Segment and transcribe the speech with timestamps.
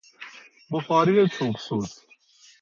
[0.71, 2.01] بخاری چوب سوز